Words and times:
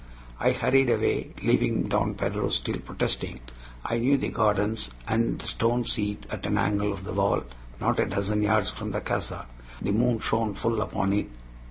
I 0.39 0.53
hurried 0.53 0.89
away, 0.89 1.31
leaving 1.43 1.83
Don 1.83 2.15
Pedro 2.15 2.49
still 2.49 2.79
protesting. 2.79 3.39
I 3.85 3.99
knew 3.99 4.17
the 4.17 4.31
gardens, 4.31 4.89
and 5.07 5.37
the 5.37 5.45
stone 5.45 5.85
seat 5.85 6.25
at 6.31 6.47
an 6.47 6.57
angle 6.57 6.91
of 6.91 7.03
the 7.03 7.13
wall, 7.13 7.43
not 7.79 7.99
a 7.99 8.07
dozen 8.07 8.41
yards 8.41 8.71
from 8.71 8.89
the 8.93 9.01
casa. 9.01 9.47
The 9.79 9.91
moon 9.91 10.17
shone 10.17 10.55
full 10.55 10.81
upon 10.81 11.13
it. 11.13 11.29